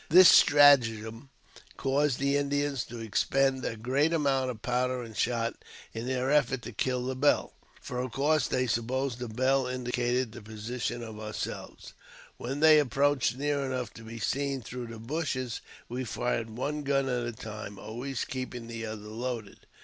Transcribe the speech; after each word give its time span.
122 0.07 0.07
AUTOBIOGBAPHY 0.07 0.39
OF 0.39 0.79
This 0.79 0.87
stratagem 0.91 1.29
caused 1.77 2.17
the 2.17 2.35
Indians 2.35 2.83
to 2.85 2.97
expend 2.97 3.63
a 3.63 3.75
great 3.77 4.11
amount 4.11 4.49
of 4.49 4.63
powder 4.63 5.03
and 5.03 5.15
shot 5.15 5.63
in 5.93 6.07
their 6.07 6.31
effort 6.31 6.63
to 6.63 6.71
kill 6.71 7.05
the 7.05 7.15
bell; 7.15 7.53
for, 7.83 7.99
of 7.99 8.11
course, 8.11 8.47
they 8.47 8.65
supposed 8.65 9.19
the 9.19 9.27
bell 9.27 9.67
indicated 9.67 10.31
the 10.31 10.41
position 10.41 11.03
of 11.03 11.19
our 11.19 11.33
selves. 11.33 11.93
When 12.37 12.61
they 12.61 12.79
approached 12.79 13.35
near 13.37 13.63
enough 13.63 13.93
to 13.93 14.01
be 14.01 14.17
seen, 14.17 14.63
through 14.63 14.87
the 14.87 14.97
bushes, 14.97 15.61
we 15.87 16.03
fired 16.03 16.49
one 16.49 16.81
gun 16.81 17.07
at 17.07 17.23
a 17.27 17.31
time, 17.31 17.77
always 17.77 18.25
keep 18.25 18.55
ing 18.55 18.65
the 18.65 18.87
other 18.87 19.01
loaded. 19.03 19.67